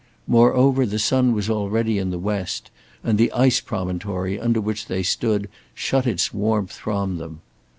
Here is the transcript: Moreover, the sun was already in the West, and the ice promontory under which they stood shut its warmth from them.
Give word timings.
Moreover, 0.25 0.87
the 0.87 0.97
sun 0.97 1.31
was 1.31 1.47
already 1.47 1.99
in 1.99 2.09
the 2.09 2.17
West, 2.17 2.71
and 3.03 3.19
the 3.19 3.31
ice 3.33 3.61
promontory 3.61 4.39
under 4.39 4.59
which 4.59 4.87
they 4.87 5.03
stood 5.03 5.47
shut 5.75 6.07
its 6.07 6.33
warmth 6.33 6.73
from 6.73 7.19
them. 7.19 7.41